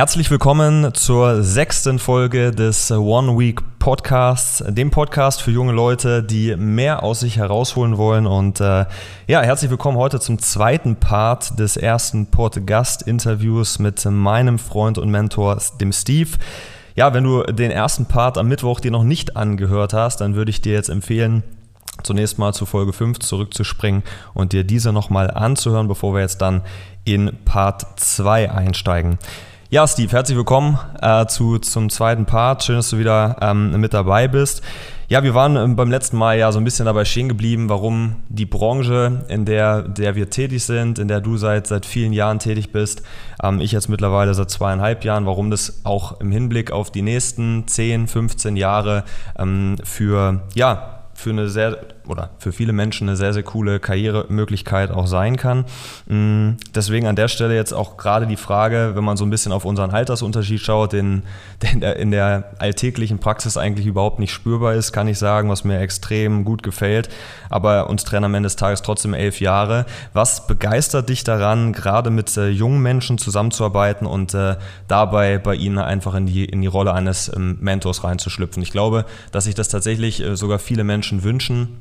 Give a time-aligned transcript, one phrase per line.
[0.00, 6.56] Herzlich willkommen zur sechsten Folge des One Week Podcasts, dem Podcast für junge Leute, die
[6.56, 8.26] mehr aus sich herausholen wollen.
[8.26, 8.86] Und äh,
[9.26, 15.60] ja, herzlich willkommen heute zum zweiten Part des ersten Podcast-Interviews mit meinem Freund und Mentor,
[15.82, 16.30] dem Steve.
[16.94, 20.48] Ja, wenn du den ersten Part am Mittwoch dir noch nicht angehört hast, dann würde
[20.48, 21.42] ich dir jetzt empfehlen,
[22.02, 26.62] zunächst mal zu Folge 5 zurückzuspringen und dir diese nochmal anzuhören, bevor wir jetzt dann
[27.04, 29.18] in Part 2 einsteigen.
[29.72, 32.64] Ja, Steve, herzlich willkommen äh, zu, zum zweiten Part.
[32.64, 34.62] Schön, dass du wieder ähm, mit dabei bist.
[35.06, 38.16] Ja, wir waren ähm, beim letzten Mal ja so ein bisschen dabei stehen geblieben, warum
[38.28, 42.40] die Branche, in der, der wir tätig sind, in der du seit, seit vielen Jahren
[42.40, 43.04] tätig bist,
[43.44, 47.68] ähm, ich jetzt mittlerweile seit zweieinhalb Jahren, warum das auch im Hinblick auf die nächsten
[47.68, 49.04] 10, 15 Jahre
[49.38, 54.90] ähm, für, ja, für eine sehr oder für viele Menschen eine sehr, sehr coole Karrieremöglichkeit
[54.90, 55.64] auch sein kann.
[56.06, 59.52] Mm, deswegen an der Stelle jetzt auch gerade die Frage, wenn man so ein bisschen
[59.52, 61.22] auf unseren Altersunterschied schaut, den,
[61.62, 65.78] der in der alltäglichen Praxis eigentlich überhaupt nicht spürbar ist, kann ich sagen, was mir
[65.80, 67.08] extrem gut gefällt.
[67.48, 69.86] Aber uns trennen am Ende des Tages trotzdem elf Jahre.
[70.12, 74.56] Was begeistert dich daran, gerade mit äh, jungen Menschen zusammenzuarbeiten und äh,
[74.88, 78.62] dabei bei ihnen einfach in die, in die Rolle eines ähm, Mentors reinzuschlüpfen?
[78.62, 81.80] Ich glaube, dass sich das tatsächlich äh, sogar viele Menschen wünschen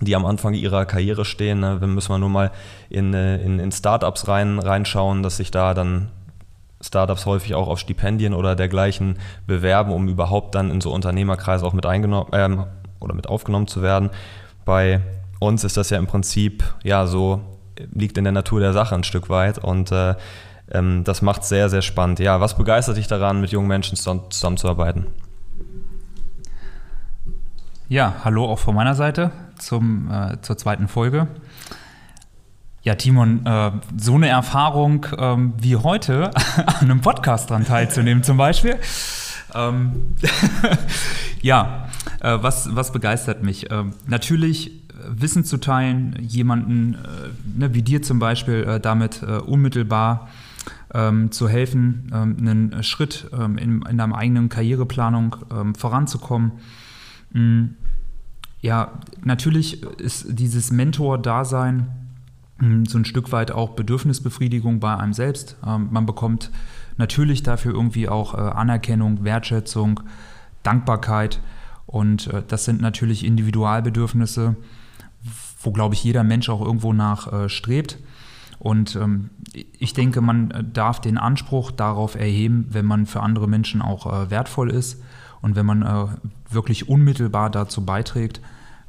[0.00, 1.60] die am Anfang ihrer Karriere stehen.
[1.60, 1.78] Ne?
[1.86, 2.50] müssen wir nur mal
[2.88, 6.08] in, äh, in, in Startups rein, reinschauen, dass sich da dann
[6.80, 11.74] Startups häufig auch auf Stipendien oder dergleichen bewerben, um überhaupt dann in so Unternehmerkreise auch
[11.74, 12.64] mit eingenommen ähm,
[13.00, 14.10] oder mit aufgenommen zu werden.
[14.64, 15.00] Bei
[15.38, 17.40] uns ist das ja im Prinzip ja so
[17.94, 20.14] liegt in der Natur der Sache ein Stück weit und äh,
[20.70, 22.18] ähm, das macht es sehr sehr spannend.
[22.18, 25.06] Ja, was begeistert dich daran, mit jungen Menschen zusammenzuarbeiten?
[27.88, 31.28] Ja, hallo auch von meiner Seite zum, äh, zur zweiten Folge.
[32.82, 38.38] Ja, Timon, äh, so eine Erfahrung ähm, wie heute an einem Podcast dran teilzunehmen zum
[38.38, 38.76] Beispiel.
[39.54, 40.14] Ähm,
[41.42, 41.88] ja,
[42.20, 43.70] äh, was, was begeistert mich?
[43.70, 44.72] Ähm, natürlich äh,
[45.08, 50.28] Wissen zu teilen, jemanden äh, ne, wie dir zum Beispiel äh, damit unmittelbar
[50.94, 55.36] ähm, zu helfen, ähm, einen Schritt ähm, in, in deiner eigenen Karriereplanung
[55.76, 56.52] voranzukommen.
[57.32, 57.76] Mhm
[58.60, 61.86] ja, natürlich ist dieses Mentor-Dasein
[62.58, 65.56] hm, so ein Stück weit auch Bedürfnisbefriedigung bei einem selbst.
[65.66, 66.50] Ähm, man bekommt
[66.96, 70.00] natürlich dafür irgendwie auch äh, Anerkennung, Wertschätzung,
[70.62, 71.40] Dankbarkeit
[71.86, 74.56] und äh, das sind natürlich Individualbedürfnisse,
[75.62, 77.98] wo, glaube ich, jeder Mensch auch irgendwo nach äh, strebt.
[78.58, 79.30] Und ähm,
[79.78, 84.70] ich denke, man darf den Anspruch darauf erheben, wenn man für andere Menschen auch wertvoll
[84.70, 85.02] ist
[85.42, 86.06] und wenn man äh,
[86.50, 88.40] wirklich unmittelbar dazu beiträgt,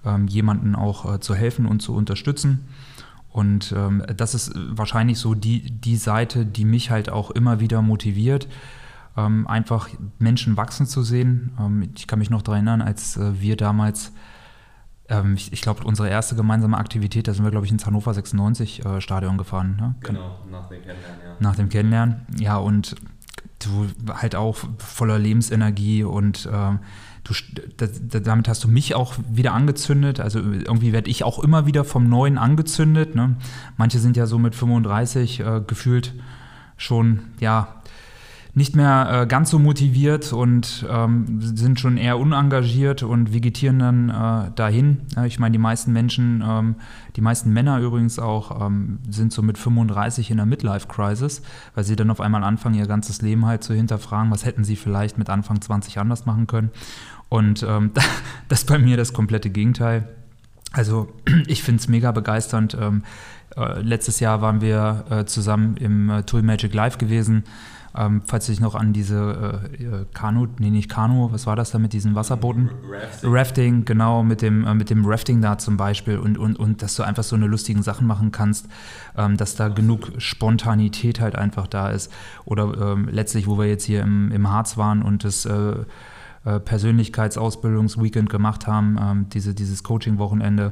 [0.05, 2.67] ähm, jemanden auch äh, zu helfen und zu unterstützen.
[3.29, 7.81] Und ähm, das ist wahrscheinlich so die, die Seite, die mich halt auch immer wieder
[7.81, 8.47] motiviert,
[9.15, 9.89] ähm, einfach
[10.19, 11.51] Menschen wachsen zu sehen.
[11.59, 14.11] Ähm, ich kann mich noch daran erinnern, als äh, wir damals,
[15.07, 18.13] ähm, ich, ich glaube, unsere erste gemeinsame Aktivität, da sind wir, glaube ich, ins Hannover
[18.13, 19.77] 96 äh, Stadion gefahren.
[19.79, 19.95] Ne?
[20.01, 21.35] Genau, nach dem Kennenlernen, ja.
[21.39, 22.95] Nach dem Kennenlernen, ja, und
[23.65, 26.79] du halt auch voller Lebensenergie und ähm,
[27.23, 27.33] du,
[28.19, 30.19] damit hast du mich auch wieder angezündet.
[30.19, 33.15] Also irgendwie werde ich auch immer wieder vom Neuen angezündet.
[33.15, 33.35] Ne?
[33.77, 36.13] Manche sind ja so mit 35 äh, gefühlt
[36.77, 37.80] schon, ja,
[38.53, 44.09] nicht mehr äh, ganz so motiviert und ähm, sind schon eher unengagiert und vegetieren dann
[44.09, 45.03] äh, dahin.
[45.25, 46.75] Ich meine, die meisten Menschen, ähm,
[47.15, 51.41] die meisten Männer übrigens auch, ähm, sind so mit 35 in der Midlife-Crisis,
[51.75, 54.75] weil sie dann auf einmal anfangen, ihr ganzes Leben halt zu hinterfragen, was hätten sie
[54.75, 56.71] vielleicht mit Anfang 20 anders machen können.
[57.29, 57.91] Und ähm,
[58.49, 60.09] das ist bei mir das komplette Gegenteil.
[60.73, 61.07] Also
[61.47, 62.77] ich finde es mega begeisternd.
[62.79, 63.03] Ähm,
[63.55, 67.45] äh, letztes Jahr waren wir äh, zusammen im äh, Tool Magic Live gewesen.
[67.95, 71.55] Ähm, falls du dich noch an diese äh, äh, Kanu, nee, nicht Kanu, was war
[71.55, 72.69] das da mit diesen Wasserbooten?
[72.89, 73.33] Rafting.
[73.33, 76.95] Rafting, genau, mit dem, äh, mit dem Rafting da zum Beispiel und, und, und dass
[76.95, 78.67] du einfach so eine lustigen Sachen machen kannst,
[79.17, 82.11] ähm, dass da genug Spontanität halt einfach da ist.
[82.45, 85.73] Oder ähm, letztlich, wo wir jetzt hier im, im Harz waren und das äh,
[86.45, 90.71] äh Persönlichkeitsausbildungsweekend gemacht haben, ähm, diese, dieses Coaching-Wochenende.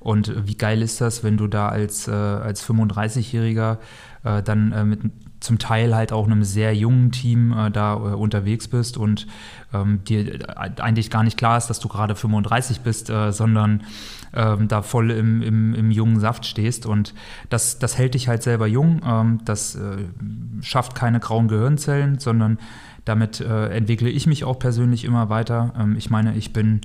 [0.00, 3.78] Und wie geil ist das, wenn du da als, äh, als 35-Jähriger
[4.24, 5.00] äh, dann äh, mit
[5.46, 9.26] zum Teil halt auch einem sehr jungen Team äh, da äh, unterwegs bist und
[9.72, 13.84] ähm, dir eigentlich gar nicht klar ist, dass du gerade 35 bist, äh, sondern
[14.34, 16.84] ähm, da voll im, im, im, jungen Saft stehst.
[16.84, 17.14] Und
[17.48, 19.00] das, das hält dich halt selber jung.
[19.06, 19.98] Ähm, das äh,
[20.62, 22.58] schafft keine grauen Gehirnzellen, sondern
[23.04, 25.72] damit äh, entwickle ich mich auch persönlich immer weiter.
[25.78, 26.80] Ähm, ich meine, ich bin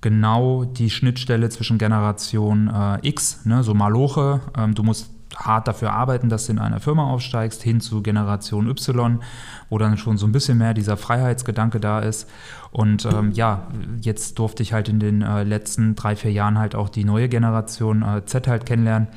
[0.00, 4.40] genau die Schnittstelle zwischen Generation äh, X, ne, so Maloche.
[4.56, 8.68] Ähm, du musst hart dafür arbeiten, dass du in einer Firma aufsteigst, hin zu Generation
[8.68, 9.20] Y,
[9.68, 12.28] wo dann schon so ein bisschen mehr dieser Freiheitsgedanke da ist.
[12.70, 13.68] Und ähm, ja,
[14.00, 17.28] jetzt durfte ich halt in den äh, letzten drei, vier Jahren halt auch die neue
[17.28, 19.08] Generation äh, Z halt kennenlernen.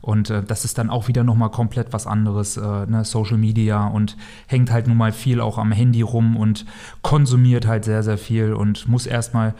[0.00, 3.04] Und äh, das ist dann auch wieder nochmal komplett was anderes, äh, ne?
[3.04, 6.64] Social Media und hängt halt nun mal viel auch am Handy rum und
[7.02, 9.54] konsumiert halt sehr, sehr viel und muss erstmal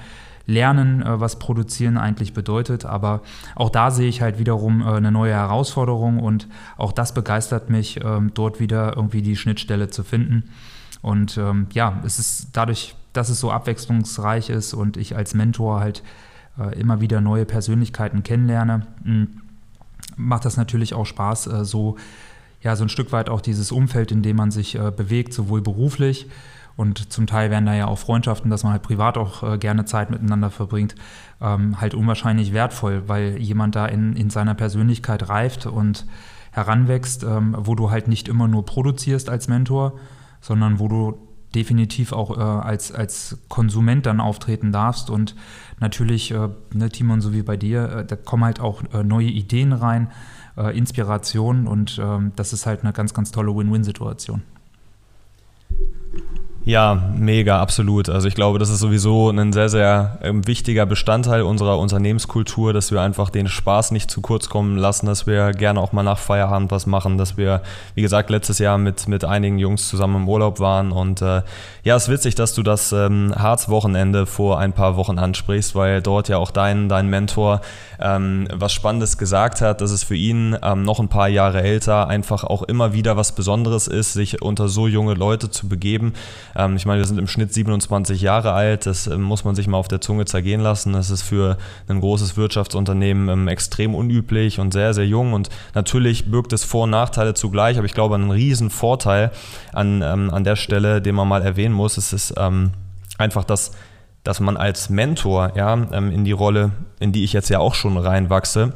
[0.47, 2.85] lernen, äh, was produzieren eigentlich bedeutet.
[2.85, 3.21] Aber
[3.55, 8.01] auch da sehe ich halt wiederum äh, eine neue Herausforderung und auch das begeistert mich,
[8.03, 10.45] ähm, dort wieder irgendwie die Schnittstelle zu finden.
[11.03, 15.81] Und ähm, ja, es ist dadurch, dass es so abwechslungsreich ist und ich als Mentor
[15.81, 16.03] halt
[16.59, 19.41] äh, immer wieder neue Persönlichkeiten kennenlerne, hm,
[20.17, 21.97] macht das natürlich auch Spaß, so
[22.63, 26.27] ja, so ein Stück weit auch dieses Umfeld, in dem man sich bewegt, sowohl beruflich,
[26.77, 29.87] und zum Teil werden da ja auch Freundschaften, dass man halt privat auch äh, gerne
[29.87, 30.95] Zeit miteinander verbringt,
[31.41, 36.07] ähm, halt unwahrscheinlich wertvoll, weil jemand da in, in seiner Persönlichkeit reift und
[36.53, 39.95] heranwächst, ähm, wo du halt nicht immer nur produzierst als Mentor,
[40.41, 41.19] sondern wo du
[41.55, 45.09] definitiv auch äh, als, als Konsument dann auftreten darfst.
[45.09, 45.35] Und
[45.81, 49.29] natürlich, äh, ne, Timon, so wie bei dir, äh, da kommen halt auch äh, neue
[49.29, 50.11] Ideen rein,
[50.57, 54.43] äh, Inspirationen und ähm, das ist halt eine ganz, ganz tolle Win-Win-Situation.
[56.67, 58.09] Ja, mega, absolut.
[58.09, 62.91] Also ich glaube, das ist sowieso ein sehr, sehr ähm, wichtiger Bestandteil unserer Unternehmenskultur, dass
[62.91, 66.19] wir einfach den Spaß nicht zu kurz kommen lassen, dass wir gerne auch mal nach
[66.19, 67.63] Feierabend was machen, dass wir,
[67.95, 70.91] wie gesagt, letztes Jahr mit, mit einigen Jungs zusammen im Urlaub waren.
[70.91, 71.43] Und äh,
[71.85, 76.03] ja, es ist witzig, dass du das ähm, Harz-Wochenende vor ein paar Wochen ansprichst, weil
[76.03, 77.61] dort ja auch dein, dein Mentor
[78.01, 82.09] ähm, was Spannendes gesagt hat, dass es für ihn ähm, noch ein paar Jahre älter
[82.09, 86.13] einfach auch immer wieder was Besonderes ist, sich unter so junge Leute zu begeben.
[86.57, 89.67] Ähm, ich meine, wir sind im Schnitt 27 Jahre alt, das ähm, muss man sich
[89.69, 90.93] mal auf der Zunge zergehen lassen.
[90.93, 91.59] Das ist für
[91.89, 95.33] ein großes Wirtschaftsunternehmen ähm, extrem unüblich und sehr, sehr jung.
[95.33, 99.31] Und natürlich birgt es Vor- und Nachteile zugleich, aber ich glaube, ein riesen Vorteil
[99.73, 102.35] an, ähm, an der Stelle, den man mal erwähnen muss, ist es
[103.19, 103.73] einfach, dass
[104.27, 107.97] dass man als Mentor ja, in die Rolle, in die ich jetzt ja auch schon
[107.97, 108.73] reinwachse,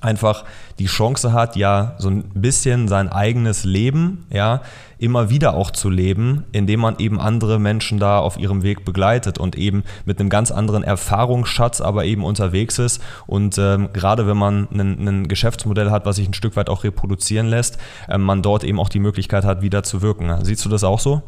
[0.00, 0.44] einfach
[0.78, 4.62] die Chance hat, ja, so ein bisschen sein eigenes Leben, ja,
[4.98, 9.38] immer wieder auch zu leben, indem man eben andere Menschen da auf ihrem Weg begleitet
[9.38, 13.02] und eben mit einem ganz anderen Erfahrungsschatz aber eben unterwegs ist.
[13.26, 17.46] Und ähm, gerade wenn man ein Geschäftsmodell hat, was sich ein Stück weit auch reproduzieren
[17.46, 20.44] lässt, ähm, man dort eben auch die Möglichkeit hat, wieder zu wirken.
[20.44, 21.22] Siehst du das auch so?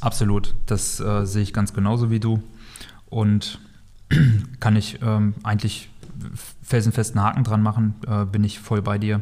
[0.00, 2.40] Absolut, das äh, sehe ich ganz genauso wie du.
[3.06, 3.58] Und
[4.60, 5.88] kann ich ähm, eigentlich
[6.62, 9.20] felsenfesten Haken dran machen, äh, bin ich voll bei dir.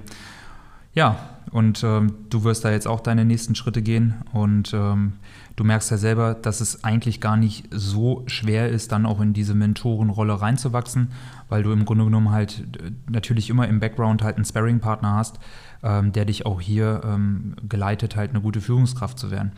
[0.97, 1.19] Ja,
[1.51, 5.13] und ähm, du wirst da jetzt auch deine nächsten Schritte gehen und ähm,
[5.55, 9.35] du merkst ja selber, dass es eigentlich gar nicht so schwer ist, dann auch in
[9.35, 11.13] diese Mentorenrolle reinzuwachsen,
[11.51, 15.39] weil du im Grunde genommen halt äh, natürlich immer im Background halt einen Sparring-Partner hast,
[15.83, 19.53] ähm, der dich auch hier ähm, geleitet, halt eine gute Führungskraft zu werden.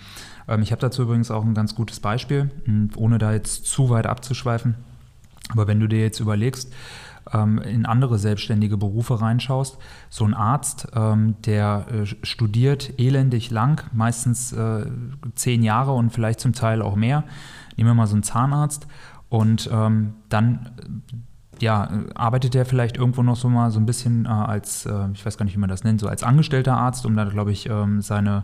[0.48, 3.90] Ähm, ich habe dazu übrigens auch ein ganz gutes Beispiel, hm, ohne da jetzt zu
[3.90, 4.74] weit abzuschweifen.
[5.50, 6.72] Aber wenn du dir jetzt überlegst,
[7.32, 9.78] ähm, in andere selbstständige Berufe reinschaust,
[10.08, 14.86] so ein Arzt, ähm, der äh, studiert elendig lang, meistens äh,
[15.34, 17.24] zehn Jahre und vielleicht zum Teil auch mehr.
[17.76, 18.86] Nehmen wir mal so einen Zahnarzt
[19.28, 20.70] und ähm, dann
[21.60, 25.26] ja, arbeitet er vielleicht irgendwo noch so mal so ein bisschen äh, als, äh, ich
[25.26, 27.68] weiß gar nicht, wie man das nennt, so als angestellter Arzt, um da, glaube ich,
[27.98, 28.42] seine äh,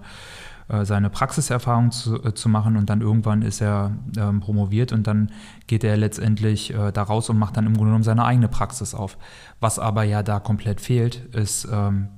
[0.85, 5.31] seine Praxiserfahrung zu, äh, zu machen und dann irgendwann ist er ähm, promoviert und dann
[5.67, 8.95] geht er letztendlich äh, da raus und macht dann im Grunde genommen seine eigene Praxis
[8.95, 9.19] auf.
[9.61, 12.09] Was aber ja da komplett fehlt, ist ähm,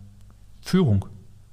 [0.61, 1.07] Führung.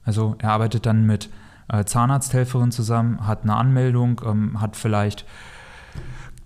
[0.04, 1.30] Also er arbeitet dann mit
[1.68, 5.26] äh, Zahnarzthelferin zusammen, hat eine Anmeldung, ähm, hat vielleicht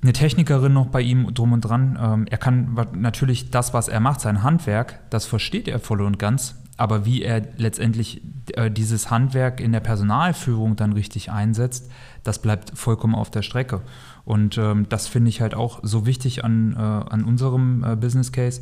[0.01, 1.97] eine Technikerin noch bei ihm drum und dran.
[2.01, 6.19] Ähm, er kann natürlich das, was er macht, sein Handwerk, das versteht er voll und
[6.19, 8.21] ganz, aber wie er letztendlich
[8.53, 11.91] äh, dieses Handwerk in der Personalführung dann richtig einsetzt,
[12.23, 13.81] das bleibt vollkommen auf der Strecke.
[14.25, 18.31] Und ähm, das finde ich halt auch so wichtig an, äh, an unserem äh, Business
[18.31, 18.61] Case,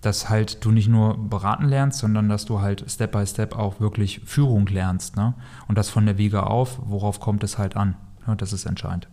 [0.00, 3.78] dass halt du nicht nur beraten lernst, sondern dass du halt Step by Step auch
[3.78, 5.16] wirklich Führung lernst.
[5.16, 5.34] Ne?
[5.68, 7.94] Und das von der Wiege auf, worauf kommt es halt an?
[8.26, 9.08] Ja, das ist entscheidend.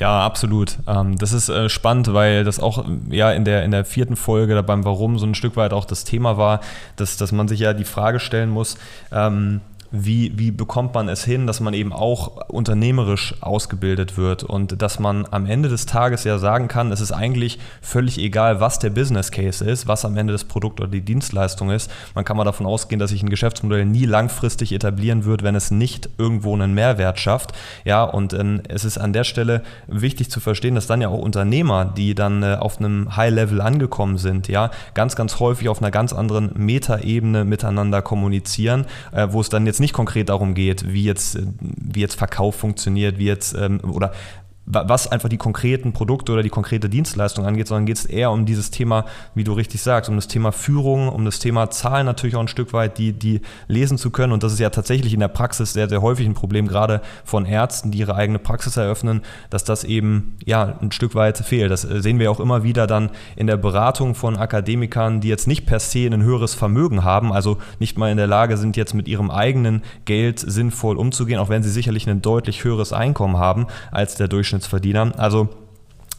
[0.00, 0.78] Ja, absolut.
[0.86, 4.54] Ähm, das ist äh, spannend, weil das auch ja in der, in der vierten Folge
[4.54, 6.60] da beim Warum so ein Stück weit auch das Thema war,
[6.94, 8.78] dass, dass man sich ja die Frage stellen muss,
[9.10, 9.60] ähm,
[9.90, 14.98] wie, wie bekommt man es hin, dass man eben auch unternehmerisch ausgebildet wird und dass
[14.98, 18.90] man am Ende des Tages ja sagen kann, es ist eigentlich völlig egal, was der
[18.90, 21.90] Business Case ist, was am Ende das Produkt oder die Dienstleistung ist.
[22.14, 25.70] Man kann mal davon ausgehen, dass sich ein Geschäftsmodell nie langfristig etablieren wird, wenn es
[25.70, 27.52] nicht irgendwo einen Mehrwert schafft.
[27.84, 31.18] Ja, und äh, es ist an der Stelle wichtig zu verstehen, dass dann ja auch
[31.18, 35.90] Unternehmer, die dann äh, auf einem High-Level angekommen sind, ja, ganz, ganz häufig auf einer
[35.90, 41.04] ganz anderen Metaebene miteinander kommunizieren, äh, wo es dann jetzt nicht konkret darum geht, wie
[41.04, 44.12] jetzt, wie jetzt Verkauf funktioniert, wie jetzt ähm, oder
[44.70, 48.44] was einfach die konkreten Produkte oder die konkrete Dienstleistung angeht, sondern geht es eher um
[48.44, 52.36] dieses Thema, wie du richtig sagst, um das Thema Führung, um das Thema Zahlen natürlich
[52.36, 54.32] auch ein Stück weit, die, die lesen zu können.
[54.32, 57.46] Und das ist ja tatsächlich in der Praxis sehr, sehr häufig ein Problem, gerade von
[57.46, 61.70] Ärzten, die ihre eigene Praxis eröffnen, dass das eben ja ein Stück weit fehlt.
[61.70, 65.46] Das äh, sehen wir auch immer wieder dann in der Beratung von Akademikern, die jetzt
[65.46, 68.92] nicht per se ein höheres Vermögen haben, also nicht mal in der Lage sind, jetzt
[68.92, 73.66] mit ihrem eigenen Geld sinnvoll umzugehen, auch wenn sie sicherlich ein deutlich höheres Einkommen haben
[73.90, 75.12] als der Durchschnitt Durchschnittsverdiener.
[75.16, 75.48] Also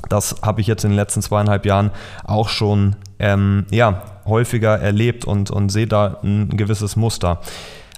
[0.08, 1.92] das habe ich jetzt in den letzten zweieinhalb Jahren
[2.24, 7.42] auch schon ähm, ja, häufiger erlebt und, und sehe da ein gewisses Muster.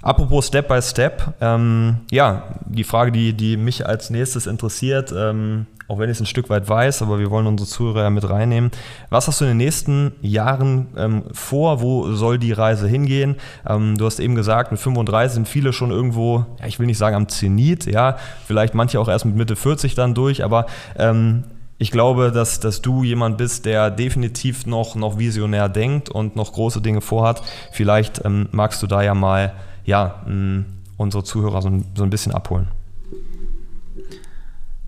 [0.02, 5.66] Apropos Step by Step, ähm, ja, die Frage, die, die mich als nächstes interessiert, ähm,
[5.92, 8.70] auch wenn ich es ein Stück weit weiß, aber wir wollen unsere Zuhörer mit reinnehmen.
[9.10, 11.82] Was hast du in den nächsten Jahren ähm, vor?
[11.82, 13.36] Wo soll die Reise hingehen?
[13.68, 16.96] Ähm, du hast eben gesagt, mit 35 sind viele schon irgendwo, ja, ich will nicht
[16.96, 20.64] sagen am Zenit, ja, vielleicht manche auch erst mit Mitte 40 dann durch, aber
[20.96, 21.44] ähm,
[21.76, 26.54] ich glaube, dass, dass du jemand bist, der definitiv noch, noch visionär denkt und noch
[26.54, 27.42] große Dinge vorhat.
[27.70, 29.52] Vielleicht ähm, magst du da ja mal
[29.84, 30.64] ja, mh,
[30.96, 32.68] unsere Zuhörer so ein, so ein bisschen abholen.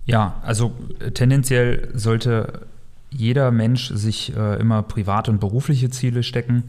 [0.06, 2.66] Ja, also äh, tendenziell sollte
[3.10, 6.64] jeder Mensch sich äh, immer private und berufliche Ziele stecken.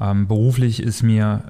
[0.00, 1.42] Ähm, beruflich ist mir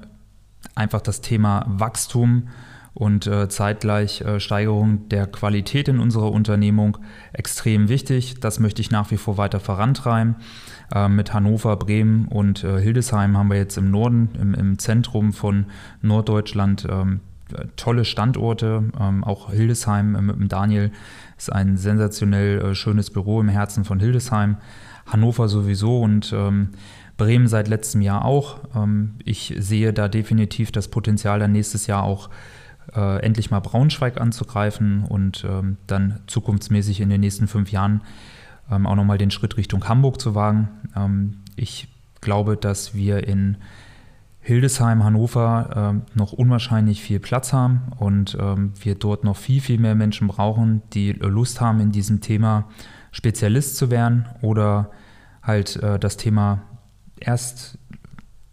[0.75, 2.49] einfach das Thema Wachstum
[2.93, 6.97] und äh, zeitgleich äh, Steigerung der Qualität in unserer Unternehmung
[7.31, 8.39] extrem wichtig.
[8.41, 10.35] Das möchte ich nach wie vor weiter vorantreiben.
[10.93, 15.31] Äh, mit Hannover, Bremen und äh, Hildesheim haben wir jetzt im Norden, im, im Zentrum
[15.31, 15.67] von
[16.01, 17.21] Norddeutschland ähm,
[17.75, 18.83] tolle Standorte.
[18.99, 20.91] Ähm, auch Hildesheim mit dem Daniel
[21.37, 24.57] ist ein sensationell äh, schönes Büro im Herzen von Hildesheim.
[25.05, 26.69] Hannover sowieso und ähm,
[27.17, 28.59] Bremen seit letztem Jahr auch.
[28.75, 32.29] Ähm, ich sehe da definitiv das Potenzial, dann nächstes Jahr auch
[32.95, 38.01] äh, endlich mal Braunschweig anzugreifen und ähm, dann zukunftsmäßig in den nächsten fünf Jahren
[38.71, 40.69] ähm, auch nochmal den Schritt Richtung Hamburg zu wagen.
[40.95, 41.87] Ähm, ich
[42.21, 43.57] glaube, dass wir in
[44.43, 49.79] Hildesheim, Hannover äh, noch unwahrscheinlich viel Platz haben und ähm, wir dort noch viel, viel
[49.79, 52.67] mehr Menschen brauchen, die Lust haben, in diesem Thema
[53.11, 54.89] Spezialist zu werden oder
[55.43, 56.63] halt äh, das Thema
[57.19, 57.77] erst,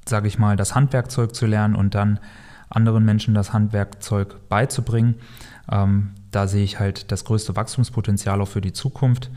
[0.07, 2.21] sage ich mal, das Handwerkzeug zu lernen und dann
[2.69, 5.15] anderen Menschen das Handwerkzeug beizubringen.
[5.71, 9.31] Ähm, da sehe ich halt das größte Wachstumspotenzial auch für die Zukunft.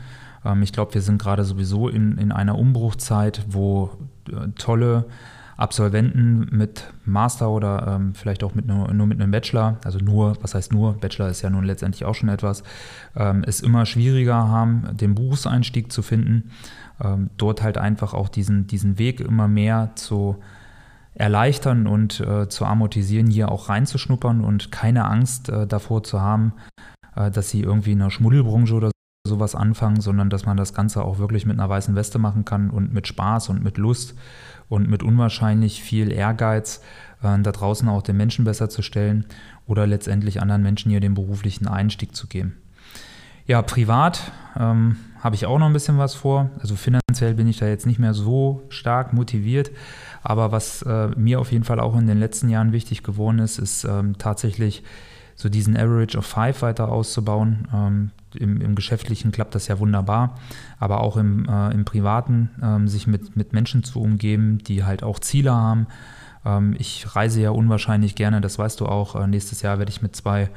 [0.44, 3.90] Ähm, ich glaube, wir sind gerade sowieso in, in einer Umbruchzeit, wo
[4.28, 5.06] äh, tolle
[5.56, 10.36] Absolventen mit Master oder ähm, vielleicht auch mit nur, nur, mit einem Bachelor, also nur,
[10.42, 12.62] was heißt nur, Bachelor ist ja nun letztendlich auch schon etwas,
[13.16, 16.50] ähm, es immer schwieriger haben, den Berufseinstieg zu finden,
[17.02, 20.36] ähm, dort halt einfach auch diesen, diesen Weg immer mehr zu
[21.14, 26.54] erleichtern und äh, zu amortisieren, hier auch reinzuschnuppern und keine Angst äh, davor zu haben,
[27.16, 28.90] äh, dass sie irgendwie in der Schmuddelbranche oder
[29.26, 32.70] sowas anfangen, sondern dass man das Ganze auch wirklich mit einer weißen Weste machen kann
[32.70, 34.14] und mit Spaß und mit Lust
[34.72, 36.80] und mit unwahrscheinlich viel Ehrgeiz,
[37.22, 39.26] äh, da draußen auch den Menschen besser zu stellen
[39.66, 42.56] oder letztendlich anderen Menschen hier den beruflichen Einstieg zu geben.
[43.46, 46.50] Ja, privat ähm, habe ich auch noch ein bisschen was vor.
[46.58, 49.70] Also finanziell bin ich da jetzt nicht mehr so stark motiviert.
[50.22, 53.58] Aber was äh, mir auf jeden Fall auch in den letzten Jahren wichtig geworden ist,
[53.58, 54.84] ist ähm, tatsächlich
[55.34, 57.68] so diesen Average of Five weiter auszubauen.
[57.72, 60.38] Ähm, im, im, Geschäftlichen klappt das ja wunderbar,
[60.78, 65.02] aber auch im, äh, im Privaten ähm, sich mit, mit Menschen zu umgeben, die halt
[65.02, 65.86] auch Ziele haben.
[66.44, 69.16] Ähm, ich reise ja unwahrscheinlich gerne, das weißt du auch.
[69.16, 70.50] Äh, nächstes Jahr werde ich mit zwei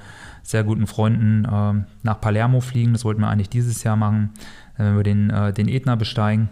[0.43, 2.93] sehr guten Freunden äh, nach Palermo fliegen.
[2.93, 4.31] Das wollten wir eigentlich dieses Jahr machen.
[4.77, 6.49] Wenn wir den, äh, den Ätna besteigen,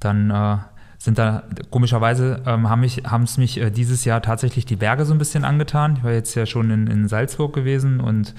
[0.00, 0.58] dann äh,
[0.98, 5.04] sind da komischerweise ähm, haben, mich, haben es mich äh, dieses Jahr tatsächlich die Berge
[5.04, 5.94] so ein bisschen angetan.
[5.96, 8.34] Ich war jetzt ja schon in, in Salzburg gewesen und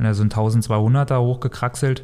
[0.00, 2.02] äh, so ein 1200er hochgekraxelt.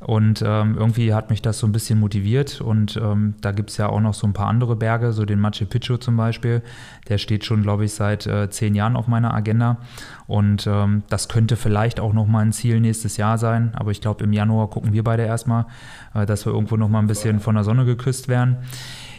[0.00, 2.60] Und ähm, irgendwie hat mich das so ein bisschen motiviert.
[2.60, 5.40] Und ähm, da gibt es ja auch noch so ein paar andere Berge, so den
[5.40, 6.62] Machu Picchu zum Beispiel.
[7.08, 9.78] Der steht schon, glaube ich, seit äh, zehn Jahren auf meiner Agenda.
[10.26, 13.72] Und ähm, das könnte vielleicht auch noch mal ein Ziel nächstes Jahr sein.
[13.74, 15.66] Aber ich glaube, im Januar gucken wir beide erstmal,
[16.14, 18.58] äh, dass wir irgendwo noch mal ein bisschen von der Sonne geküsst werden.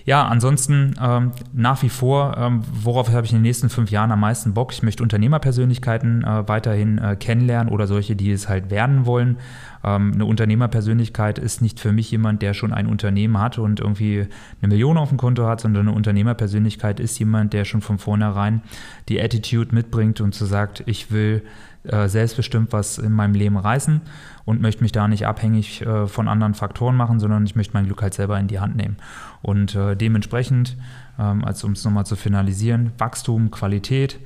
[0.06, 4.12] Ja, ansonsten ähm, nach wie vor, ähm, worauf habe ich in den nächsten fünf Jahren
[4.12, 4.74] am meisten Bock?
[4.74, 9.38] Ich möchte Unternehmerpersönlichkeiten äh, weiterhin äh, kennenlernen oder solche, die es halt werden wollen.
[9.84, 14.28] Ähm, eine Unternehmerpersönlichkeit ist nicht für mich jemand, der schon ein Unternehmen hat und irgendwie
[14.62, 18.62] eine Million auf dem Konto hat, sondern eine Unternehmerpersönlichkeit ist jemand, der schon von vornherein
[19.10, 21.44] die Attitude mitbringt und zu sagt, ich will
[21.84, 24.02] äh, selbstbestimmt was in meinem Leben reißen
[24.46, 27.86] und möchte mich da nicht abhängig äh, von anderen Faktoren machen, sondern ich möchte mein
[27.86, 28.98] Glück halt selber in die Hand nehmen.
[29.42, 30.78] Und äh, dementsprechend,
[31.20, 34.20] ähm, also um es nochmal zu finalisieren, Wachstum, Qualität,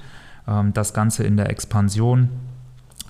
[0.47, 2.29] ähm, das Ganze in der Expansion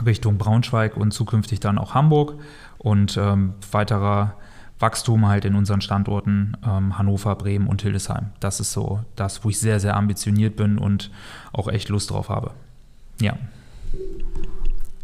[0.06, 2.36] Richtung Braunschweig und zukünftig dann auch Hamburg
[2.78, 4.36] und ähm, weiterer
[4.80, 8.32] Wachstum halt in unseren Standorten ähm, Hannover, Bremen und Hildesheim.
[8.42, 11.12] Das ist so das, wo ich sehr, sehr ambitioniert bin und
[11.54, 12.52] auch echt Lust drauf habe.
[13.22, 13.38] Ja.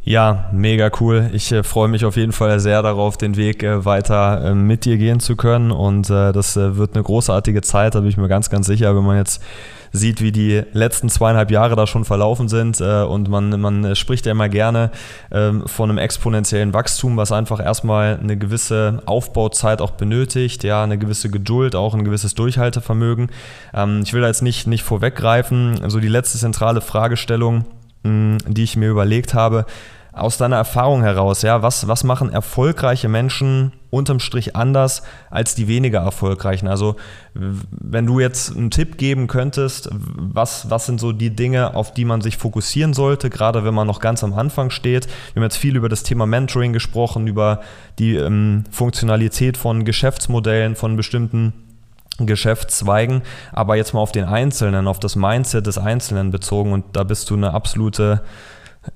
[0.04, 1.30] Ja, mega cool.
[1.32, 4.86] Ich äh, freue mich auf jeden Fall sehr darauf, den Weg äh, weiter äh, mit
[4.86, 5.70] dir gehen zu können.
[5.70, 8.96] Und äh, das äh, wird eine großartige Zeit, da bin ich mir ganz, ganz sicher,
[8.96, 9.44] wenn man jetzt
[9.92, 12.82] sieht, wie die letzten zweieinhalb Jahre da schon verlaufen sind.
[12.82, 14.90] Äh, und man, man spricht ja immer gerne
[15.32, 20.98] ähm, von einem exponentiellen Wachstum, was einfach erstmal eine gewisse Aufbauzeit auch benötigt, ja, eine
[20.98, 23.30] gewisse Geduld, auch ein gewisses Durchhaltevermögen.
[23.76, 25.80] Ähm, ich will da jetzt nicht, nicht vorweggreifen.
[25.84, 27.66] Also die letzte zentrale Fragestellung,
[28.04, 29.66] die ich mir überlegt habe,
[30.14, 35.70] aus deiner Erfahrung heraus, ja, was, was machen erfolgreiche Menschen unterm Strich anders als die
[35.70, 36.68] weniger erfolgreichen?
[36.68, 36.98] Also,
[37.34, 42.04] wenn du jetzt einen Tipp geben könntest, was, was sind so die Dinge, auf die
[42.04, 45.08] man sich fokussieren sollte, gerade wenn man noch ganz am Anfang steht?
[45.08, 47.62] Wir haben jetzt viel über das Thema Mentoring gesprochen, über
[47.98, 51.71] die ähm, Funktionalität von Geschäftsmodellen, von bestimmten
[52.18, 57.04] Geschäftszweigen, aber jetzt mal auf den Einzelnen, auf das Mindset des Einzelnen bezogen und da
[57.04, 58.22] bist du eine absolute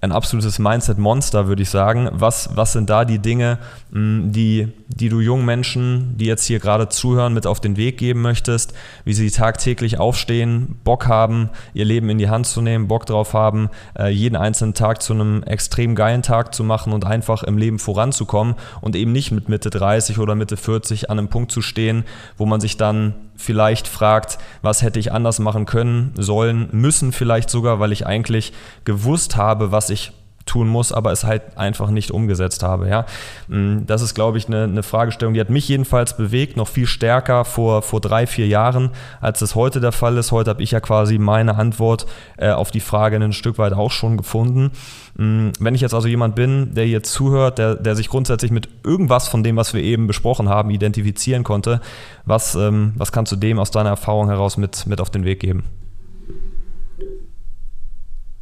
[0.02, 2.10] ein absolutes Mindset-Monster, würde ich sagen.
[2.12, 3.60] Was, was sind da die Dinge,
[3.92, 8.22] die, die du jungen Menschen, die jetzt hier gerade zuhören, mit auf den Weg geben
[8.22, 8.74] möchtest,
[9.04, 13.34] wie sie tagtäglich aufstehen, Bock haben, ihr Leben in die Hand zu nehmen, Bock drauf
[13.34, 17.58] haben, äh, jeden einzelnen Tag zu einem extrem geilen Tag zu machen und einfach im
[17.58, 21.62] Leben voranzukommen und eben nicht mit Mitte 30 oder Mitte 40 an einem Punkt zu
[21.62, 22.06] stehen,
[22.38, 27.50] wo man sich dann vielleicht fragt, was hätte ich anders machen können, sollen, müssen vielleicht
[27.50, 30.12] sogar, weil ich eigentlich gewusst habe, was ich
[30.46, 32.88] tun muss, aber es halt einfach nicht umgesetzt habe.
[32.88, 33.06] Ja?
[33.48, 36.86] Mm, das ist, glaube ich, eine, eine, Fragestellung, die hat mich jedenfalls bewegt, noch viel
[36.86, 40.32] stärker vor, vor drei, vier Jahren, als es heute der Fall ist.
[40.32, 42.06] Heute habe ich ja quasi meine Antwort
[42.38, 44.72] äh, auf die Frage ein Stück weit auch schon gefunden.
[45.18, 48.70] Mm, wenn ich jetzt also jemand bin, der jetzt zuhört, der, der sich grundsätzlich mit
[48.84, 51.82] irgendwas von dem, was wir eben besprochen haben, identifizieren konnte,
[52.26, 55.40] was, ähm, was kannst du dem aus deiner Erfahrung heraus mit, mit auf den Weg
[55.40, 55.64] geben?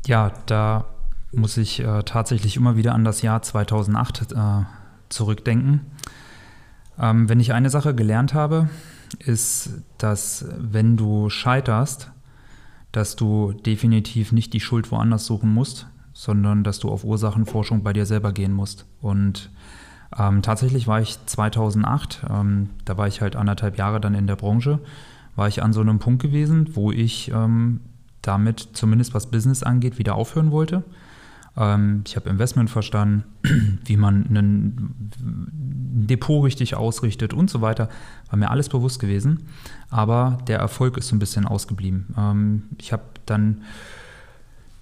[0.06, 0.84] Ja, da
[1.34, 4.36] muss ich äh, tatsächlich immer wieder an das Jahr 2008 äh,
[5.10, 5.82] zurückdenken.
[7.00, 8.70] Ähm, wenn ich eine Sache gelernt habe,
[9.20, 12.12] ist, dass wenn du scheiterst,
[12.92, 17.94] dass du definitiv nicht die Schuld woanders suchen musst, sondern dass du auf Ursachenforschung bei
[17.94, 18.86] dir selber gehen musst.
[19.02, 19.50] Und
[20.18, 24.36] ähm, tatsächlich war ich 2008, ähm, da war ich halt anderthalb Jahre dann in der
[24.36, 24.80] Branche,
[25.36, 27.82] war ich an so einem Punkt gewesen, wo ich ähm,
[28.22, 30.84] damit zumindest was Business angeht wieder aufhören wollte.
[31.58, 33.24] Ähm, ich habe Investment verstanden,
[33.86, 35.12] wie man ein
[36.08, 37.90] Depot richtig ausrichtet und so weiter.
[38.30, 39.48] War mir alles bewusst gewesen.
[39.90, 42.14] Aber der Erfolg ist so ein bisschen ausgeblieben.
[42.18, 43.62] Ähm, ich habe dann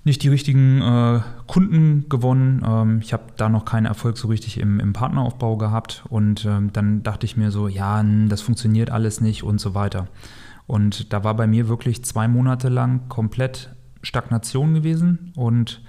[0.03, 2.63] nicht die richtigen äh, Kunden gewonnen.
[2.65, 6.03] Ähm, ich habe da noch keinen Erfolg so richtig im, im Partneraufbau gehabt.
[6.09, 10.07] Und ähm, dann dachte ich mir so, ja, das funktioniert alles nicht und so weiter.
[10.65, 15.81] Und da war bei mir wirklich zwei Monate lang komplett Stagnation gewesen und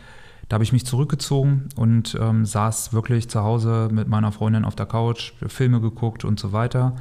[0.52, 4.74] da habe ich mich zurückgezogen und ähm, saß wirklich zu Hause mit meiner Freundin auf
[4.74, 6.94] der Couch, Filme geguckt und so weiter.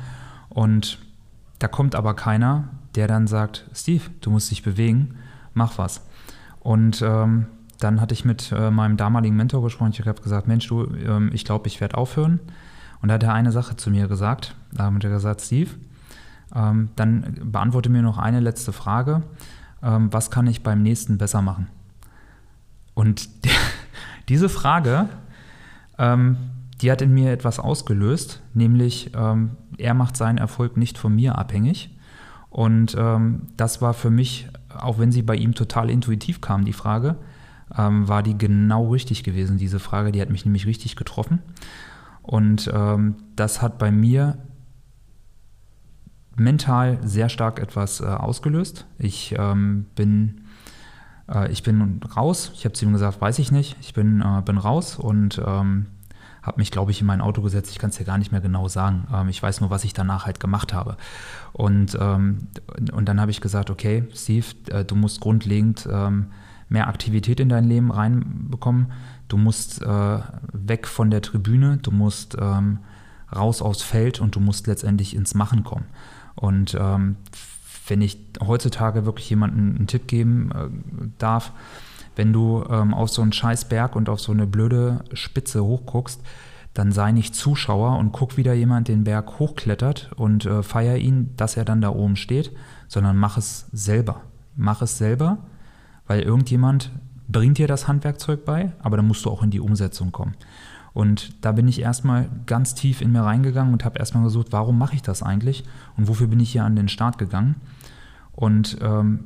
[0.47, 0.99] Und
[1.59, 5.15] da kommt aber keiner, der dann sagt, Steve, du musst dich bewegen,
[5.53, 6.07] mach was.
[6.61, 9.91] Und ähm, dann hatte ich mit äh, meinem damaligen Mentor gesprochen.
[9.91, 12.39] Ich habe gesagt, Mensch, du, ähm, ich glaube, ich werde aufhören.
[13.01, 14.55] Und da hat er eine Sache zu mir gesagt.
[14.71, 15.71] Da hat er gesagt, Steve,
[16.55, 19.23] ähm, dann beantworte mir noch eine letzte Frage.
[19.83, 21.67] Ähm, was kann ich beim nächsten besser machen?
[22.93, 23.29] Und
[24.29, 25.09] diese Frage,
[25.97, 26.37] ähm,
[26.81, 31.37] die hat in mir etwas ausgelöst, nämlich ähm, er macht seinen Erfolg nicht von mir
[31.37, 31.95] abhängig.
[32.49, 36.73] Und ähm, das war für mich, auch wenn sie bei ihm total intuitiv kam, die
[36.73, 37.15] Frage,
[37.77, 41.39] ähm, war die genau richtig gewesen, diese Frage, die hat mich nämlich richtig getroffen.
[42.21, 44.37] Und ähm, das hat bei mir
[46.35, 48.85] mental sehr stark etwas äh, ausgelöst.
[48.97, 50.40] Ich ähm, bin
[51.33, 52.51] äh, ich bin raus.
[52.55, 53.77] Ich habe zu ihm gesagt, weiß ich nicht.
[53.81, 55.87] Ich bin, äh, bin raus und ähm,
[56.41, 57.71] habe mich, glaube ich, in mein Auto gesetzt.
[57.71, 59.07] Ich kann es dir gar nicht mehr genau sagen.
[59.13, 60.97] Ähm, ich weiß nur, was ich danach halt gemacht habe.
[61.53, 62.47] Und, ähm,
[62.91, 66.27] und dann habe ich gesagt, okay, Steve, äh, du musst grundlegend ähm,
[66.69, 68.91] mehr Aktivität in dein Leben reinbekommen.
[69.27, 70.19] Du musst äh,
[70.53, 72.79] weg von der Tribüne, du musst ähm,
[73.33, 75.85] raus aufs Feld und du musst letztendlich ins Machen kommen.
[76.35, 77.17] Und ähm,
[77.91, 81.51] wenn ich heutzutage wirklich jemandem einen Tipp geben äh, darf,
[82.15, 86.21] wenn du ähm, auf so einen scheiß Berg und auf so eine blöde Spitze hochguckst,
[86.73, 90.95] dann sei nicht Zuschauer und guck, wie da jemand den Berg hochklettert und äh, feier
[90.95, 92.53] ihn, dass er dann da oben steht,
[92.87, 94.21] sondern mach es selber.
[94.55, 95.39] Mach es selber,
[96.07, 96.91] weil irgendjemand
[97.27, 100.35] bringt dir das Handwerkzeug bei, aber dann musst du auch in die Umsetzung kommen.
[100.93, 104.77] Und da bin ich erstmal ganz tief in mir reingegangen und habe erstmal gesucht, warum
[104.77, 105.63] mache ich das eigentlich
[105.97, 107.55] und wofür bin ich hier an den Start gegangen.
[108.33, 109.25] Und ähm,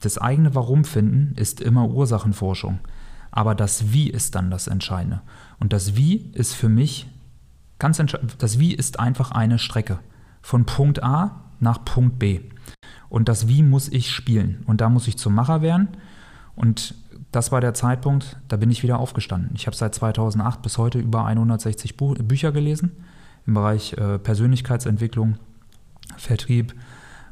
[0.00, 2.78] das eigene Warum finden ist immer Ursachenforschung.
[3.30, 5.22] Aber das Wie ist dann das Entscheidende.
[5.58, 7.08] Und das Wie ist für mich
[7.78, 8.36] ganz entscheidend.
[8.38, 9.98] Das Wie ist einfach eine Strecke.
[10.42, 12.40] Von Punkt A nach Punkt B.
[13.08, 14.62] Und das Wie muss ich spielen.
[14.66, 15.88] Und da muss ich zum Macher werden.
[16.56, 16.94] Und
[17.32, 19.50] das war der Zeitpunkt, da bin ich wieder aufgestanden.
[19.54, 22.92] Ich habe seit 2008 bis heute über 160 Buch Bücher gelesen
[23.46, 25.36] im Bereich äh, Persönlichkeitsentwicklung,
[26.16, 26.74] Vertrieb,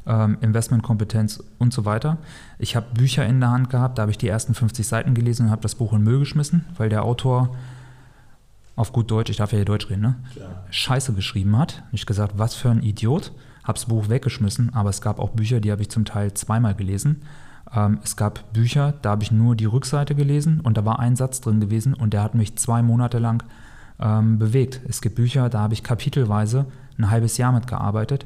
[0.07, 2.17] ähm, Investmentkompetenz und so weiter.
[2.57, 5.47] Ich habe Bücher in der Hand gehabt, da habe ich die ersten 50 Seiten gelesen
[5.47, 7.55] und habe das Buch in Müll geschmissen, weil der Autor
[8.75, 10.15] auf gut Deutsch, ich darf ja hier Deutsch reden, ne?
[10.33, 10.63] Klar.
[10.69, 11.83] Scheiße geschrieben hat.
[11.91, 13.33] Ich gesagt, was für ein Idiot.
[13.63, 16.73] Habe das Buch weggeschmissen, aber es gab auch Bücher, die habe ich zum Teil zweimal
[16.73, 17.21] gelesen.
[17.75, 21.15] Ähm, es gab Bücher, da habe ich nur die Rückseite gelesen und da war ein
[21.15, 23.43] Satz drin gewesen und der hat mich zwei Monate lang
[23.99, 24.81] ähm, bewegt.
[24.87, 26.65] Es gibt Bücher, da habe ich kapitelweise
[26.97, 28.25] ein halbes Jahr mitgearbeitet.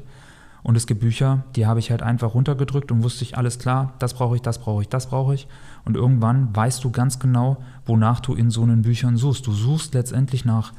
[0.62, 3.92] Und es gibt Bücher, die habe ich halt einfach runtergedrückt und wusste ich, alles klar,
[3.98, 5.46] das brauche ich, das brauche ich, das brauche ich.
[5.84, 9.46] Und irgendwann weißt du ganz genau, wonach du in so einen Büchern suchst.
[9.46, 10.72] Du suchst letztendlich nach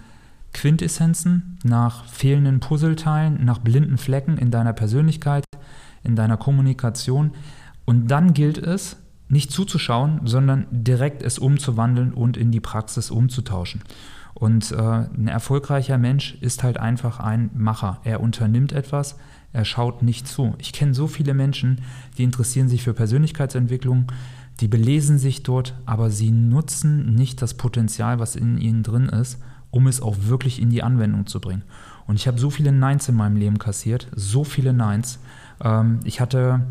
[0.53, 5.43] Quintessenzen, nach fehlenden Puzzleteilen, nach blinden Flecken in deiner Persönlichkeit,
[6.03, 7.31] in deiner Kommunikation.
[7.85, 13.81] Und dann gilt es, nicht zuzuschauen, sondern direkt es umzuwandeln und in die Praxis umzutauschen.
[14.33, 18.01] Und äh, ein erfolgreicher Mensch ist halt einfach ein Macher.
[18.03, 19.17] Er unternimmt etwas,
[19.53, 20.53] er schaut nicht zu.
[20.59, 21.81] Ich kenne so viele Menschen,
[22.17, 24.11] die interessieren sich für Persönlichkeitsentwicklung,
[24.59, 29.39] die belesen sich dort, aber sie nutzen nicht das Potenzial, was in ihnen drin ist,
[29.71, 31.63] um es auch wirklich in die Anwendung zu bringen.
[32.05, 35.19] Und ich habe so viele Neins in meinem Leben kassiert, so viele Neins.
[35.61, 36.61] Ähm, ich hatte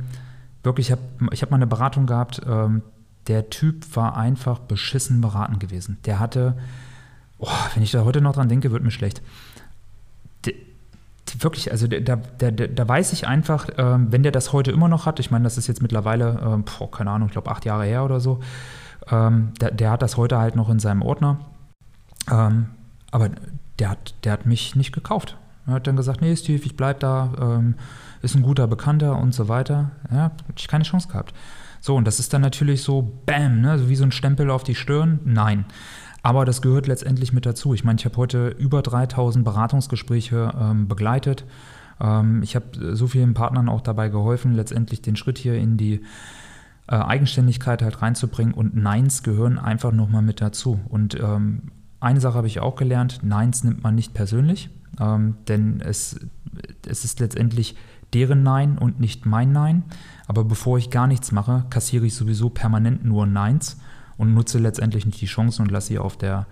[0.64, 2.83] wirklich, ich habe ich hab mal eine Beratung gehabt, ähm,
[3.27, 5.98] der Typ war einfach beschissen beraten gewesen.
[6.05, 6.57] Der hatte,
[7.38, 9.22] oh, wenn ich da heute noch dran denke, wird mir schlecht
[11.38, 15.07] wirklich, also da, da, da weiß ich einfach, ähm, wenn der das heute immer noch
[15.07, 17.85] hat, ich meine, das ist jetzt mittlerweile, ähm, boah, keine Ahnung, ich glaube acht Jahre
[17.85, 18.40] her oder so,
[19.11, 21.40] ähm, der, der, hat das heute halt noch in seinem Ordner.
[22.31, 22.66] Ähm,
[23.11, 23.31] aber
[23.79, 25.37] der hat, der hat mich nicht gekauft.
[25.66, 27.74] Er hat dann gesagt, nee, Steve, ich bleib da, ähm,
[28.24, 29.92] ist ein guter Bekannter und so weiter.
[30.10, 31.34] Ja, hatte ich keine Chance gehabt.
[31.80, 34.64] So, und das ist dann natürlich so, bam, ne, so wie so ein Stempel auf
[34.64, 35.20] die Stirn.
[35.24, 35.66] Nein.
[36.22, 37.74] Aber das gehört letztendlich mit dazu.
[37.74, 41.44] Ich meine, ich habe heute über 3000 Beratungsgespräche ähm, begleitet.
[42.00, 46.00] Ähm, ich habe so vielen Partnern auch dabei geholfen, letztendlich den Schritt hier in die
[46.87, 48.54] äh, Eigenständigkeit halt reinzubringen.
[48.54, 50.80] Und Neins gehören einfach nochmal mit dazu.
[50.88, 55.80] Und ähm, eine Sache habe ich auch gelernt, Neins nimmt man nicht persönlich, ähm, denn
[55.80, 56.20] es,
[56.86, 57.76] es ist letztendlich
[58.14, 59.82] deren Nein und nicht mein Nein.
[60.26, 63.78] Aber bevor ich gar nichts mache, kassiere ich sowieso permanent nur Neins
[64.16, 66.46] und nutze letztendlich nicht die Chancen und lasse sie auf der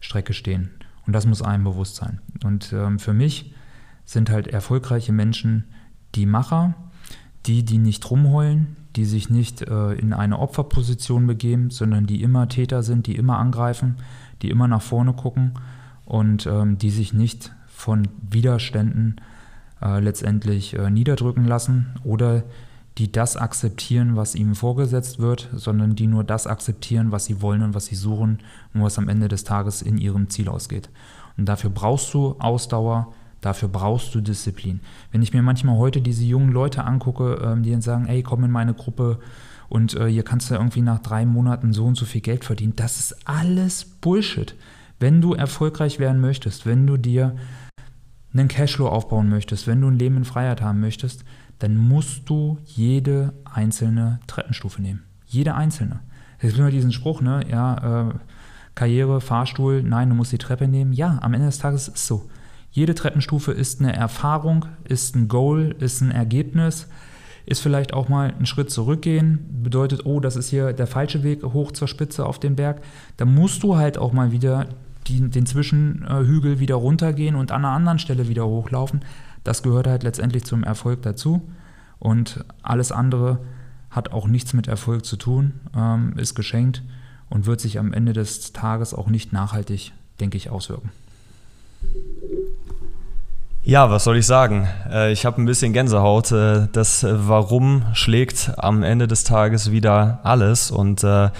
[0.00, 0.70] Strecke stehen.
[1.06, 2.20] Und das muss einem bewusst sein.
[2.44, 3.52] Und ähm, für mich
[4.04, 5.64] sind halt erfolgreiche Menschen
[6.14, 6.74] die Macher,
[7.46, 12.48] die, die nicht rumheulen, die sich nicht äh, in eine Opferposition begeben, sondern die immer
[12.48, 13.96] Täter sind, die immer angreifen,
[14.42, 15.54] die immer nach vorne gucken
[16.04, 19.37] und ähm, die sich nicht von Widerständen äh,
[19.80, 22.44] letztendlich äh, niederdrücken lassen oder
[22.98, 27.62] die das akzeptieren, was ihnen vorgesetzt wird, sondern die nur das akzeptieren, was sie wollen
[27.62, 28.40] und was sie suchen
[28.74, 30.90] und was am Ende des Tages in ihrem Ziel ausgeht.
[31.36, 34.80] Und dafür brauchst du Ausdauer, dafür brauchst du Disziplin.
[35.12, 38.42] Wenn ich mir manchmal heute diese jungen Leute angucke, ähm, die dann sagen, ey, komm
[38.42, 39.20] in meine Gruppe
[39.68, 42.74] und äh, hier kannst du irgendwie nach drei Monaten so und so viel Geld verdienen,
[42.74, 44.56] das ist alles Bullshit.
[44.98, 47.36] Wenn du erfolgreich werden möchtest, wenn du dir
[48.38, 51.24] einen Cashflow aufbauen möchtest, wenn du ein Leben in Freiheit haben möchtest,
[51.58, 55.04] dann musst du jede einzelne Treppenstufe nehmen.
[55.26, 56.00] Jede einzelne.
[56.38, 58.14] Es gibt immer diesen Spruch, ne, ja, äh,
[58.74, 60.92] Karriere, Fahrstuhl, nein, du musst die Treppe nehmen.
[60.92, 62.28] Ja, am Ende des Tages ist es so.
[62.70, 66.86] Jede Treppenstufe ist eine Erfahrung, ist ein Goal, ist ein Ergebnis,
[67.44, 71.42] ist vielleicht auch mal ein Schritt zurückgehen, bedeutet, oh, das ist hier der falsche Weg
[71.42, 72.82] hoch zur Spitze auf den Berg.
[73.16, 74.68] Da musst du halt auch mal wieder
[75.08, 79.00] die, den Zwischenhügel wieder runtergehen und an einer anderen Stelle wieder hochlaufen.
[79.44, 81.42] Das gehört halt letztendlich zum Erfolg dazu.
[81.98, 83.38] Und alles andere
[83.90, 86.82] hat auch nichts mit Erfolg zu tun, ähm, ist geschenkt
[87.30, 90.90] und wird sich am Ende des Tages auch nicht nachhaltig, denke ich, auswirken.
[93.64, 94.68] Ja, was soll ich sagen?
[94.90, 96.32] Äh, ich habe ein bisschen Gänsehaut.
[96.32, 101.30] Äh, das Warum schlägt am Ende des Tages wieder alles und äh,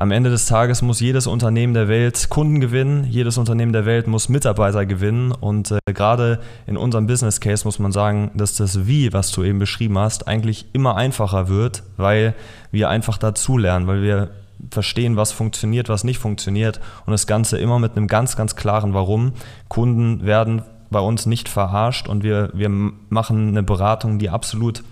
[0.00, 4.06] am Ende des Tages muss jedes Unternehmen der Welt Kunden gewinnen, jedes Unternehmen der Welt
[4.06, 9.12] muss Mitarbeiter gewinnen und gerade in unserem Business Case muss man sagen, dass das Wie,
[9.12, 12.34] was du eben beschrieben hast, eigentlich immer einfacher wird, weil
[12.72, 14.30] wir einfach dazulernen, weil wir
[14.70, 18.94] verstehen, was funktioniert, was nicht funktioniert und das Ganze immer mit einem ganz, ganz klaren
[18.94, 19.32] Warum.
[19.68, 24.82] Kunden werden bei uns nicht verarscht und wir, wir machen eine Beratung, die absolut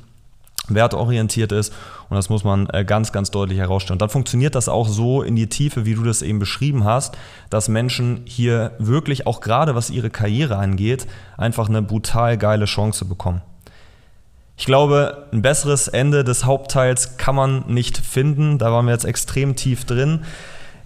[0.69, 1.73] wertorientiert ist
[2.09, 3.97] und das muss man äh, ganz, ganz deutlich herausstellen.
[3.97, 7.17] Und dann funktioniert das auch so in die Tiefe, wie du das eben beschrieben hast,
[7.51, 13.05] dass Menschen hier wirklich auch gerade was ihre Karriere angeht, einfach eine brutal geile Chance
[13.05, 13.43] bekommen.
[14.57, 18.59] Ich glaube, ein besseres Ende des Hauptteils kann man nicht finden.
[18.59, 20.25] Da waren wir jetzt extrem tief drin.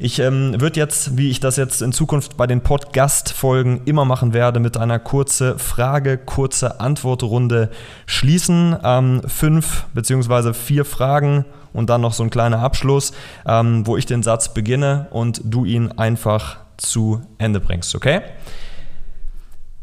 [0.05, 4.33] Ich ähm, würde jetzt, wie ich das jetzt in Zukunft bei den Podcast-Folgen immer machen
[4.35, 7.71] werde, mit einer kurze Frage, kurze Antwortrunde
[8.07, 8.77] schließen.
[8.83, 13.13] Ähm, fünf beziehungsweise vier Fragen und dann noch so ein kleiner Abschluss,
[13.47, 18.23] ähm, wo ich den Satz beginne und du ihn einfach zu Ende bringst, okay?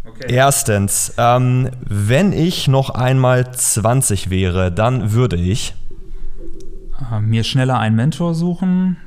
[0.06, 0.34] Okay.
[0.34, 5.76] Erstens, ähm, wenn ich noch einmal 20 wäre, dann würde ich
[7.10, 8.98] äh, mir schneller einen Mentor suchen,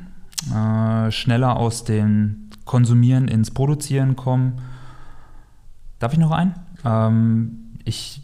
[0.51, 4.61] äh, schneller aus dem Konsumieren ins Produzieren kommen.
[5.99, 6.55] Darf ich noch einen?
[6.85, 8.23] Ähm, ich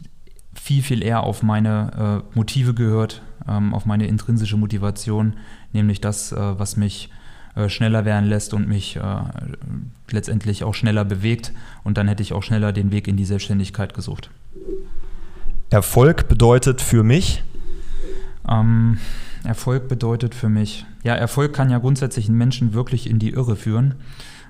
[0.55, 5.35] viel, viel eher auf meine äh, Motive gehört, ähm, auf meine intrinsische Motivation,
[5.73, 7.11] nämlich das, äh, was mich
[7.55, 9.01] äh, schneller werden lässt und mich äh,
[10.11, 11.53] letztendlich auch schneller bewegt.
[11.85, 14.31] Und dann hätte ich auch schneller den Weg in die Selbstständigkeit gesucht.
[15.71, 17.43] Erfolg bedeutet für mich?
[18.49, 18.99] Ähm,
[19.49, 23.57] Erfolg bedeutet für mich, ja, Erfolg kann ja grundsätzlich einen Menschen wirklich in die Irre
[23.57, 23.95] führen.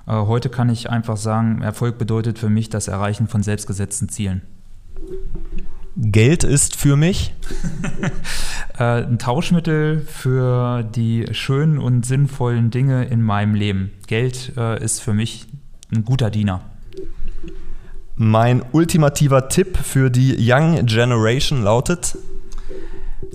[0.05, 4.41] Äh, heute kann ich einfach sagen, Erfolg bedeutet für mich das Erreichen von selbstgesetzten Zielen.
[5.95, 7.33] Geld ist für mich?
[8.77, 13.91] Äh, ein Tauschmittel für die schönen und sinnvollen Dinge in meinem Leben.
[14.07, 15.47] Geld äh, ist für mich
[15.93, 16.61] ein guter Diener.
[18.15, 22.17] Mein ultimativer Tipp für die Young Generation lautet?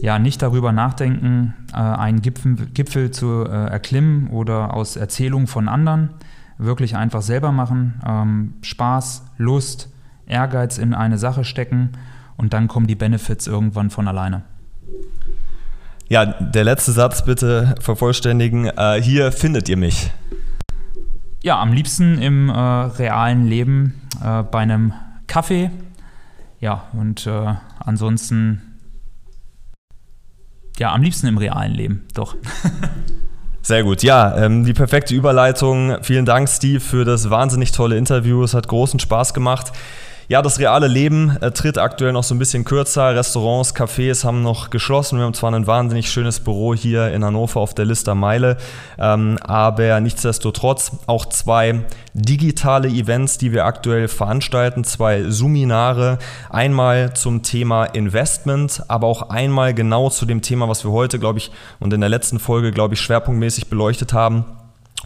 [0.01, 5.69] Ja, nicht darüber nachdenken, äh, einen Gipfel, Gipfel zu äh, erklimmen oder aus Erzählungen von
[5.69, 6.11] anderen.
[6.59, 8.01] Wirklich einfach selber machen.
[8.07, 9.91] Ähm, Spaß, Lust,
[10.27, 11.93] Ehrgeiz in eine Sache stecken
[12.37, 14.43] und dann kommen die Benefits irgendwann von alleine.
[16.09, 18.67] Ja, der letzte Satz bitte vervollständigen.
[18.67, 20.13] Äh, hier findet ihr mich.
[21.43, 24.95] Ja, am liebsten im realen Leben bei einem
[25.27, 25.71] Kaffee.
[26.59, 27.29] Ja, und
[27.81, 28.74] ansonsten
[30.79, 32.37] ja, am liebsten im realen Leben, doch.
[33.63, 34.03] Sehr gut.
[34.03, 35.97] Ja, ähm, die perfekte Überleitung.
[36.03, 38.43] Vielen Dank, Steve, für das wahnsinnig tolle Interview.
[38.43, 39.73] Es hat großen Spaß gemacht.
[40.27, 43.15] Ja, das reale Leben äh, tritt aktuell noch so ein bisschen kürzer.
[43.15, 45.19] Restaurants, Cafés haben noch geschlossen.
[45.19, 48.57] Wir haben zwar ein wahnsinnig schönes Büro hier in Hannover auf der Lister Meile,
[48.99, 51.85] ähm, aber nichtsdestotrotz auch zwei
[52.15, 56.19] digitale Events, die wir aktuell veranstalten, zwei Seminare.
[56.49, 61.39] Einmal zum Thema Investment, aber auch einmal genau zu dem Thema, was wir heute, glaube
[61.39, 64.47] ich, und in der letzten Folge, glaube ich, schwerpunktmäßig beleuchtet haben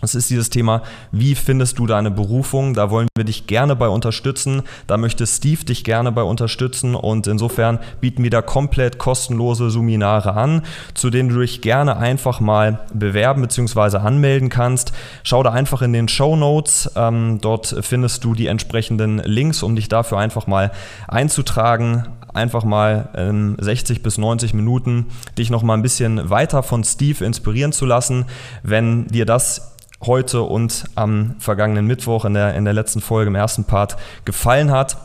[0.01, 2.75] es ist dieses Thema, wie findest du deine Berufung?
[2.75, 4.63] Da wollen wir dich gerne bei unterstützen.
[4.87, 6.95] Da möchte Steve dich gerne bei unterstützen.
[6.95, 10.63] Und insofern bieten wir da komplett kostenlose Seminare an,
[10.95, 13.99] zu denen du dich gerne einfach mal bewerben bzw.
[13.99, 14.93] anmelden kannst.
[15.25, 16.91] Schau da einfach in den Show Notes.
[16.95, 20.71] Ähm, dort findest du die entsprechenden Links, um dich dafür einfach mal
[21.09, 25.07] einzutragen einfach mal in 60 bis 90 Minuten
[25.37, 28.27] dich noch mal ein bisschen weiter von Steve inspirieren zu lassen.
[28.63, 33.35] Wenn dir das heute und am vergangenen Mittwoch in der, in der letzten Folge im
[33.35, 34.97] ersten Part gefallen hat.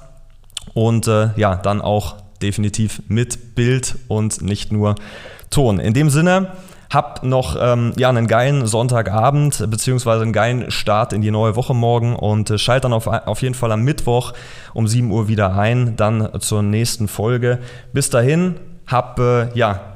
[0.74, 4.96] Und äh, ja, dann auch definitiv mit Bild und nicht nur
[5.50, 5.80] Ton.
[5.80, 6.52] In dem Sinne,
[6.94, 11.74] habt noch ähm, ja, einen geilen Sonntagabend beziehungsweise einen geilen Start in die neue Woche
[11.74, 14.34] morgen und äh, schalt dann auf, auf jeden Fall am Mittwoch
[14.74, 17.60] um 7 Uhr wieder ein, dann zur nächsten Folge.
[17.94, 19.93] Bis dahin, hab äh, ja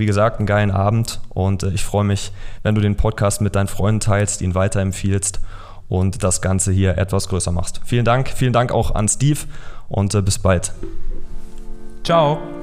[0.00, 2.32] wie gesagt, einen geilen Abend und äh, ich freue mich,
[2.62, 5.40] wenn du den Podcast mit deinen Freunden teilst, ihn weiterempfiehlst
[5.88, 7.80] und das Ganze hier etwas größer machst.
[7.84, 9.40] Vielen Dank, vielen Dank auch an Steve
[9.88, 10.72] und äh, bis bald.
[12.02, 12.59] Ciao.